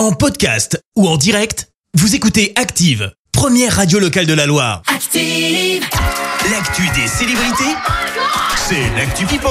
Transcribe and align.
En 0.00 0.12
podcast 0.12 0.82
ou 0.96 1.06
en 1.06 1.18
direct, 1.18 1.68
vous 1.92 2.14
écoutez 2.14 2.54
Active, 2.56 3.12
première 3.32 3.76
radio 3.76 3.98
locale 3.98 4.24
de 4.24 4.32
la 4.32 4.46
Loire. 4.46 4.80
Active. 4.86 5.84
L'actu 6.50 6.88
des 6.98 7.06
célébrités, 7.06 7.76
c'est 8.56 8.80
l'actu 8.96 9.26
People. 9.26 9.50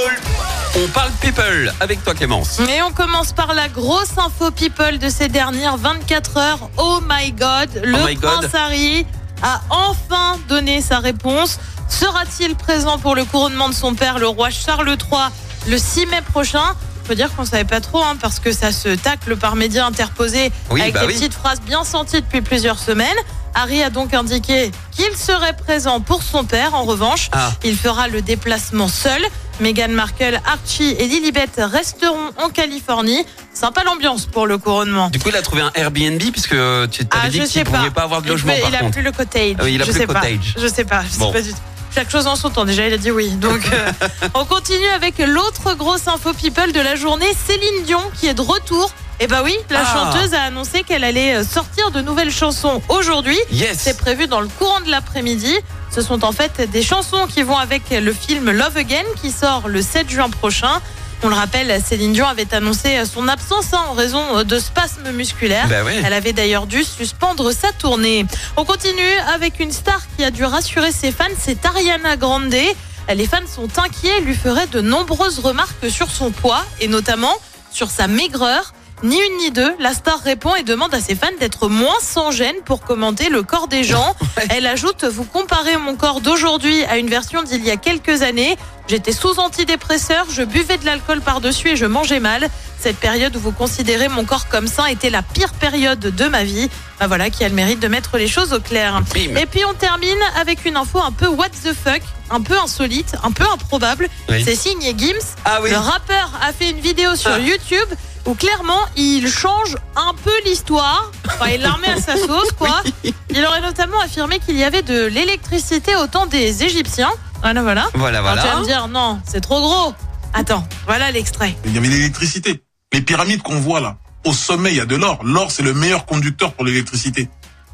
On 0.75 0.88
parle 0.88 1.12
people 1.21 1.71
avec 1.79 2.04
toi 2.04 2.15
Clémence. 2.15 2.59
Et 2.62 2.81
on 2.81 2.91
commence 2.91 3.31
par 3.31 3.54
la 3.54 3.70
grosse 3.70 4.17
info 4.17 4.49
people 4.49 4.97
de 4.97 5.07
ces 5.09 5.27
dernières 5.27 5.77
24 5.77 6.38
heures. 6.38 6.70
Oh 6.78 7.00
my 7.08 7.31
god, 7.31 7.70
le 7.84 8.00
Oh 8.02 8.08
my 8.08 8.16
God. 8.16 8.40
prince 8.40 8.56
Harry 8.56 9.06
a 9.44 9.62
enfin 9.70 10.40
donné 10.47 10.81
sa 10.81 10.97
réponse. 10.97 11.60
Sera-t-il 11.90 12.56
présent 12.56 12.97
pour 12.97 13.13
le 13.13 13.24
couronnement 13.24 13.70
de 13.70 13.76
son 13.76 13.94
père, 13.94 14.18
le 14.18 14.28
roi 14.28 14.50
Charles 14.50 14.90
III, 14.90 15.29
le 15.68 15.78
6 15.78 16.08
mai 16.08 16.23
prochain? 16.34 16.73
Faut 17.09 17.16
dire 17.16 17.35
qu'on 17.35 17.44
savait 17.44 17.63
pas 17.63 17.81
trop, 17.81 18.03
hein, 18.03 18.16
parce 18.21 18.39
que 18.39 18.52
ça 18.52 18.71
se 18.71 18.89
tacle 18.89 19.35
par 19.35 19.55
médias 19.55 19.84
interposés 19.88 20.52
Oui, 20.70 20.80
avec 20.81 20.94
bah 20.94 20.99
des 21.02 21.07
oui. 21.07 21.13
petites 21.16 21.34
phrases 21.34 21.59
bien 21.59 21.84
senties 21.84 22.21
depuis 22.21 22.41
plusieurs 22.41 22.77
semaines. 22.77 23.17
Harry 23.55 23.81
a 23.81 23.89
donc 23.89 24.13
indiqué 24.13 24.70
qu'il 24.91 25.15
serait 25.17 25.53
présent 25.53 26.01
pour 26.01 26.21
son 26.21 26.43
père. 26.43 26.75
En 26.75 26.84
revanche, 26.84 27.29
Ah. 27.31 27.51
il 27.63 27.75
fera 27.75 28.07
le 28.07 28.21
déplacement 28.21 28.87
seul. 28.87 29.20
Meghan 29.59 29.87
Markle, 29.89 30.39
Archie 30.45 30.95
et 30.99 31.07
Lilibet 31.07 31.48
resteront 31.57 32.29
en 32.37 32.49
Californie. 32.49 33.26
Sympa 33.55 33.84
l'ambiance 33.84 34.27
pour 34.27 34.45
le 34.45 34.59
couronnement. 34.59 35.09
Du 35.09 35.17
coup, 35.17 35.29
il 35.29 35.35
a 35.35 35.41
trouvé 35.41 35.63
un 35.63 35.71
Airbnb 35.73 36.21
puisque 36.31 36.49
tu 36.91 37.05
t'avais 37.07 37.23
Ah, 37.26 37.29
dit 37.29 37.39
qu'il 37.39 37.48
sais 37.48 37.59
ne 37.62 37.65
pouvait 37.65 37.89
pas. 37.89 38.03
avoir 38.03 38.21
de 38.21 38.27
logement 38.27 38.53
peut- 38.53 38.62
par 38.62 38.70
il 38.70 38.76
a 38.76 38.79
contre. 38.81 38.91
plus 38.91 39.01
le 39.01 39.12
cottage. 39.12 39.55
Il 39.67 39.81
a 39.81 39.85
je 39.85 39.89
plus 39.89 39.93
sais 39.93 40.05
le 40.05 40.13
pas. 40.13 40.20
cottage. 40.21 40.55
Je 40.59 40.67
sais 40.67 40.85
pas. 40.85 41.01
Je 41.12 41.17
Bon. 41.17 41.27
sais 41.34 41.34
pas 41.34 41.41
du 41.41 41.49
tout. 41.53 41.59
Chaque 41.99 42.12
chose 42.12 42.27
en 42.27 42.38
son 42.38 42.49
temps. 42.49 42.63
Déjà, 42.63 42.88
il 42.88 42.94
a 42.94 42.98
dit 42.98 43.12
oui. 43.12 43.27
Donc, 43.31 43.59
euh, 43.73 43.91
on 44.34 44.45
continue 44.45 44.88
avec 44.95 45.17
l'autre 45.20 45.73
grosse 45.73 46.07
info 46.07 46.31
people 46.31 46.71
de 46.71 46.80
la 46.80 46.95
journée, 46.95 47.27
Céline 47.45 47.84
Dion, 47.84 47.99
qui 48.17 48.27
est 48.27 48.34
de 48.34 48.40
retour. 48.41 48.94
Et 49.20 49.27
bah 49.27 49.41
oui, 49.44 49.53
la 49.70 49.81
Ah. 49.81 49.94
chanteuse 50.13 50.34
a 50.34 50.43
annoncé 50.43 50.84
qu'elle 50.84 51.04
allait 51.04 51.35
euh, 51.35 51.43
sortir 51.43 51.91
de 51.91 51.99
nouvelles 51.99 52.31
chansons 52.31 52.81
aujourd'hui. 52.88 53.38
Yes. 53.52 53.80
C'est 53.81 53.98
prévu 53.98 54.27
dans 54.27 54.40
le 54.40 54.48
courant 54.48 54.79
de 54.79 54.90
l'après-midi. 54.90 55.54
Ce 55.93 56.01
sont 56.01 56.23
en 56.23 56.32
fait 56.32 56.62
des 56.71 56.84
chansons 56.84 57.27
qui 57.27 57.43
vont 57.43 57.57
avec 57.57 57.90
le 57.90 58.13
film 58.13 58.49
Love 58.49 58.77
Again 58.77 59.04
qui 59.21 59.29
sort 59.29 59.68
le 59.68 59.82
7 59.82 60.10
juin 60.10 60.29
prochain. 60.29 60.79
On 61.21 61.27
le 61.27 61.35
rappelle, 61.35 61.81
Céline 61.84 62.13
Dion 62.13 62.27
avait 62.27 62.53
annoncé 62.53 63.03
son 63.05 63.27
absence 63.27 63.73
hein, 63.73 63.84
en 63.89 63.93
raison 63.93 64.44
de 64.44 64.58
spasmes 64.58 65.12
musculaires. 65.12 65.67
Bah 65.67 65.84
ouais. 65.84 66.02
Elle 66.03 66.14
avait 66.14 66.31
d'ailleurs 66.31 66.66
dû 66.66 66.84
suspendre 66.84 67.52
sa 67.52 67.73
tournée. 67.73 68.26
On 68.56 68.64
continue 68.64 69.17
avec 69.34 69.59
une 69.59 69.72
star 69.72 70.02
qui 70.16 70.23
a 70.23 70.31
dû 70.31 70.45
rassurer 70.45 70.92
ses 70.92 71.11
fans, 71.11 71.26
c'est 71.38 71.66
Ariana 71.66 72.16
Grande. 72.16 72.53
Les 72.53 73.26
fans 73.26 73.39
sont 73.53 73.80
inquiets, 73.80 74.22
lui 74.22 74.36
ferait 74.36 74.67
de 74.67 74.81
nombreuses 74.81 75.39
remarques 75.39 75.89
sur 75.89 76.09
son 76.09 76.31
poids 76.31 76.64
et 76.80 76.88
notamment 76.88 77.36
sur 77.72 77.89
sa 77.89 78.08
maigreur. 78.08 78.73
Ni 79.02 79.16
une 79.17 79.38
ni 79.38 79.52
deux, 79.52 79.73
la 79.80 79.94
star 79.94 80.19
répond 80.19 80.55
et 80.55 80.64
demande 80.64 80.94
à 80.94 81.00
ses 81.00 81.16
fans 81.16 81.28
d'être 81.39 81.69
moins 81.69 81.95
sans 82.02 82.31
gêne 82.31 82.55
pour 82.66 82.81
commenter 82.81 83.30
le 83.30 83.44
corps 83.44 83.69
des 83.69 83.86
gens. 83.86 84.14
Elle 84.50 84.67
ajoute 84.67 85.05
Vous 85.05 85.23
comparez 85.23 85.78
mon 85.78 85.95
corps 85.95 86.19
d'aujourd'hui 86.19 86.83
à 86.83 86.97
une 86.97 87.09
version 87.09 87.42
d'il 87.42 87.64
y 87.64 87.72
a 87.72 87.77
quelques 87.77 88.23
années. 88.23 88.58
J'étais 88.89 89.14
sous 89.14 89.39
antidépresseur, 89.39 90.25
je 90.30 90.42
buvais 90.42 90.77
de 90.77 90.86
l'alcool 90.86 91.22
par-dessus 91.22 91.70
et 91.70 91.75
je 91.77 91.86
mangeais 91.86 92.20
mal. 92.20 92.50
Cette 92.80 92.97
période 92.97 93.36
où 93.36 93.39
vous 93.39 93.52
considérez 93.52 94.09
mon 94.09 94.25
corps 94.25 94.47
comme 94.50 94.67
sain 94.67 94.86
était 94.88 95.09
la 95.11 95.22
pire 95.22 95.53
période 95.53 96.00
de 96.00 96.25
ma 96.27 96.44
vie. 96.44 96.70
Bah 97.00 97.08
voilà 97.08 97.30
qui 97.30 97.44
a 97.45 97.50
le 97.50 97.55
mérite 97.55 97.80
de 97.80 97.88
mettre 97.88 98.17
les 98.17 98.27
choses 98.27 98.52
au 98.52 98.59
clair. 98.59 99.00
Et 99.16 99.45
puis 99.45 99.64
on 99.66 99.73
termine 99.75 100.17
avec 100.42 100.66
une 100.66 100.75
info 100.75 101.00
un 101.00 101.11
peu 101.11 101.27
what 101.27 101.50
the 101.64 101.73
fuck, 101.73 102.02
un 102.31 102.42
peu 102.42 102.58
insolite, 102.58 103.16
un 103.23 103.31
peu 103.31 103.45
improbable. 103.53 104.09
Oui. 104.27 104.44
C'est 104.44 104.55
signé 104.55 104.94
Gims. 104.97 105.36
Ah 105.45 105.59
oui. 105.61 105.70
Le 105.70 105.77
rappeur 105.77 106.31
a 106.42 106.52
fait 106.52 106.72
une 106.72 106.80
vidéo 106.80 107.16
sur 107.16 107.31
Ah. 107.31 107.39
YouTube 107.39 107.88
où 108.30 108.36
clairement 108.36 108.80
il 108.96 109.28
change 109.28 109.76
un 109.96 110.14
peu 110.24 110.32
l'histoire. 110.46 111.12
Enfin, 111.26 111.48
il 111.50 111.62
la 111.62 111.72
remet 111.72 111.90
à 111.90 112.00
sa 112.00 112.16
sauce, 112.28 112.52
quoi. 112.58 112.84
Il 113.04 113.44
aurait 113.44 113.62
notamment 113.62 114.00
affirmé 114.02 114.38
qu'il 114.40 114.56
y 114.56 114.64
avait 114.64 114.84
de 114.84 115.06
l'électricité 115.08 115.96
au 115.96 116.06
temps 116.06 116.28
des 116.28 116.64
Égyptiens. 116.64 117.10
Voilà, 117.42 117.64
voilà. 117.64 117.90
Voilà, 117.96 118.20
Alors, 118.20 118.32
tu 118.34 118.38
vas 118.38 118.44
voilà. 118.44 118.60
me 118.60 118.66
dire, 118.66 118.88
non, 118.88 119.20
c'est 119.26 119.42
trop 119.42 119.60
gros. 119.62 119.94
Attends, 120.34 120.68
voilà 120.86 121.10
l'extrait. 121.12 121.56
Il 121.66 121.73
y 121.73 121.78
avait 121.80 121.88
l'électricité. 121.88 122.62
Les 122.94 123.02
pyramides 123.02 123.42
qu'on 123.42 123.60
voit 123.60 123.80
là, 123.80 123.98
au 124.26 124.34
sommet, 124.34 124.72
il 124.72 124.78
y 124.78 124.82
a 124.82 124.86
de 124.86 124.95
l'or. 124.95 125.20
L'or, 125.23 125.52
c'est 125.52 125.64
le 125.64 125.73
meilleur 125.73 126.06
conducteur 126.06 126.54
pour 126.54 126.66
l'électricité. 126.66 127.30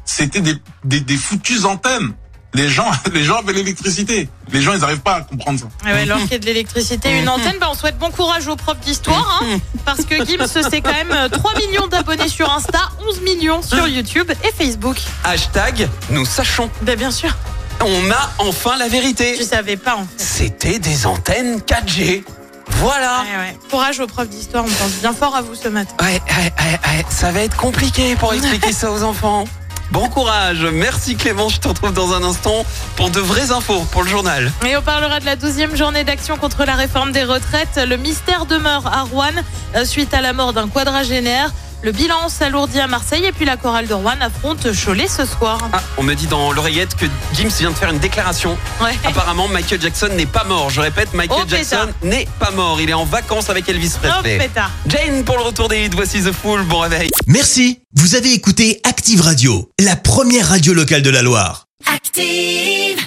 C'était 0.06 0.40
des, 0.40 0.54
des, 0.84 1.00
des 1.00 1.16
foutues 1.16 1.64
antennes. 1.64 2.14
Les 2.56 2.70
gens, 2.70 2.90
les 3.12 3.22
gens 3.22 3.36
avaient 3.38 3.52
l'électricité. 3.52 4.28
Les 4.50 4.62
gens, 4.62 4.72
ils 4.72 4.80
n'arrivent 4.80 5.00
pas 5.00 5.16
à 5.16 5.20
comprendre 5.20 5.60
ça. 5.60 5.66
Ah 5.84 5.92
ouais, 5.92 6.00
alors 6.02 6.18
qu'il 6.20 6.32
y 6.32 6.34
a 6.36 6.38
de 6.38 6.46
l'électricité, 6.46 7.18
une 7.18 7.28
antenne, 7.28 7.56
bah, 7.60 7.68
on 7.70 7.74
souhaite 7.74 7.98
bon 7.98 8.10
courage 8.10 8.48
aux 8.48 8.56
profs 8.56 8.80
d'histoire, 8.80 9.42
hein, 9.42 9.58
parce 9.84 10.04
que 10.06 10.24
Gims, 10.24 10.46
c'est 10.46 10.80
quand 10.80 10.92
même 10.92 11.12
euh, 11.12 11.28
3 11.28 11.52
millions 11.58 11.86
d'abonnés 11.86 12.28
sur 12.28 12.50
Insta, 12.50 12.78
11 13.08 13.20
millions 13.20 13.60
sur 13.62 13.86
YouTube 13.86 14.32
et 14.42 14.52
Facebook. 14.52 14.96
Hashtag 15.24 15.88
nous 16.08 16.24
sachons. 16.24 16.70
Ben, 16.82 16.96
bien 16.96 17.10
sûr, 17.10 17.36
On 17.84 18.10
a 18.10 18.30
enfin 18.38 18.76
la 18.78 18.86
tu 18.86 18.92
vérité. 18.92 19.44
savais 19.44 19.76
pas, 19.76 19.96
en 19.96 20.06
fait. 20.06 20.22
C'était 20.24 20.78
des 20.78 21.04
antennes 21.06 21.58
4G. 21.60 22.24
Voilà. 22.68 23.20
Ouais, 23.20 23.38
ouais. 23.50 23.56
Courage 23.70 24.00
aux 24.00 24.06
profs 24.06 24.28
d'histoire, 24.28 24.64
on 24.64 24.68
pense 24.70 24.92
bien 25.00 25.12
fort 25.12 25.36
à 25.36 25.42
vous 25.42 25.54
ce 25.54 25.68
matin. 25.68 25.94
Ouais, 26.00 26.20
ouais, 26.36 26.52
ouais, 26.58 26.72
ouais, 26.72 27.04
ça 27.10 27.32
va 27.32 27.40
être 27.40 27.56
compliqué 27.56 28.16
pour 28.16 28.32
expliquer 28.32 28.72
ça 28.72 28.90
aux 28.90 29.02
enfants. 29.02 29.44
Bon 29.92 30.08
courage. 30.08 30.66
Merci 30.72 31.16
Clément. 31.16 31.48
Je 31.48 31.60
te 31.60 31.68
retrouve 31.68 31.92
dans 31.92 32.12
un 32.12 32.22
instant 32.22 32.64
pour 32.96 33.10
de 33.10 33.20
vraies 33.20 33.52
infos 33.52 33.80
pour 33.92 34.02
le 34.02 34.08
journal. 34.08 34.52
Et 34.66 34.76
on 34.76 34.82
parlera 34.82 35.20
de 35.20 35.24
la 35.24 35.36
12e 35.36 35.76
journée 35.76 36.04
d'action 36.04 36.36
contre 36.36 36.64
la 36.64 36.74
réforme 36.74 37.12
des 37.12 37.24
retraites. 37.24 37.80
Le 37.86 37.96
mystère 37.96 38.46
demeure 38.46 38.86
à 38.86 39.02
Rouen 39.02 39.30
euh, 39.76 39.84
suite 39.84 40.12
à 40.12 40.20
la 40.20 40.32
mort 40.32 40.52
d'un 40.52 40.68
quadragénaire. 40.68 41.52
Le 41.82 41.92
bilan 41.92 42.28
s'alourdit 42.28 42.80
à 42.80 42.86
Marseille 42.88 43.24
et 43.26 43.32
puis 43.32 43.44
la 43.44 43.56
chorale 43.56 43.86
de 43.86 43.94
Rouen 43.94 44.16
affronte 44.20 44.66
Cholet 44.74 45.06
ce 45.06 45.24
soir. 45.24 45.58
Ah, 45.72 45.80
on 45.98 46.02
me 46.02 46.14
dit 46.14 46.26
dans 46.26 46.50
l'oreillette 46.52 46.96
que 46.96 47.06
Gims 47.34 47.48
vient 47.58 47.70
de 47.70 47.76
faire 47.76 47.90
une 47.90 47.98
déclaration. 47.98 48.56
Ouais. 48.82 48.96
Apparemment, 49.04 49.46
Michael 49.46 49.80
Jackson 49.80 50.08
n'est 50.16 50.26
pas 50.26 50.44
mort. 50.44 50.70
Je 50.70 50.80
répète, 50.80 51.12
Michael 51.14 51.42
Oh, 51.42 51.48
Jackson 51.48 51.88
n'est 52.02 52.26
pas 52.40 52.50
mort. 52.50 52.80
Il 52.80 52.90
est 52.90 52.94
en 52.94 53.04
vacances 53.04 53.50
avec 53.50 53.68
Elvis 53.68 53.92
Oh, 53.96 54.06
Presley. 54.22 54.50
Jane 54.88 55.24
pour 55.24 55.36
le 55.36 55.42
retour 55.42 55.68
des 55.68 55.84
hits. 55.84 55.90
Voici 55.94 56.22
The 56.22 56.32
Fool. 56.32 56.62
Bon 56.64 56.80
réveil. 56.80 57.10
Merci, 57.26 57.80
vous 57.94 58.14
avez 58.16 58.32
écouté 58.32 58.80
Active 58.82 59.20
Radio, 59.20 59.70
la 59.78 59.96
première 59.96 60.48
radio 60.48 60.72
locale 60.74 61.02
de 61.02 61.10
la 61.10 61.22
Loire. 61.22 61.66
Active. 61.94 63.06